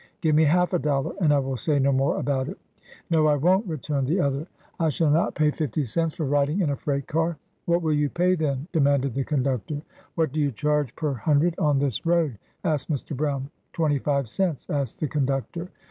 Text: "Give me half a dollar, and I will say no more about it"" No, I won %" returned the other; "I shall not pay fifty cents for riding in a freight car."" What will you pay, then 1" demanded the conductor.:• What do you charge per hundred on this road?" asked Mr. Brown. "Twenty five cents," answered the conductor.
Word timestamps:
"Give 0.21 0.33
me 0.33 0.45
half 0.45 0.73
a 0.73 0.79
dollar, 0.79 1.13
and 1.21 1.31
I 1.31 1.37
will 1.37 1.57
say 1.57 1.77
no 1.77 1.91
more 1.91 2.17
about 2.17 2.49
it"" 2.49 2.57
No, 3.11 3.27
I 3.27 3.35
won 3.35 3.61
%" 3.65 3.67
returned 3.67 4.07
the 4.07 4.19
other; 4.19 4.47
"I 4.79 4.89
shall 4.89 5.11
not 5.11 5.35
pay 5.35 5.51
fifty 5.51 5.83
cents 5.83 6.15
for 6.15 6.25
riding 6.25 6.59
in 6.59 6.71
a 6.71 6.75
freight 6.75 7.05
car."" 7.05 7.37
What 7.67 7.83
will 7.83 7.93
you 7.93 8.09
pay, 8.09 8.33
then 8.33 8.57
1" 8.57 8.67
demanded 8.73 9.13
the 9.13 9.23
conductor.:• 9.23 9.75
What 10.15 10.31
do 10.31 10.39
you 10.39 10.51
charge 10.51 10.95
per 10.95 11.13
hundred 11.13 11.53
on 11.59 11.77
this 11.77 12.03
road?" 12.03 12.39
asked 12.63 12.89
Mr. 12.89 13.15
Brown. 13.15 13.51
"Twenty 13.73 13.99
five 13.99 14.27
cents," 14.27 14.67
answered 14.71 15.01
the 15.01 15.07
conductor. 15.07 15.69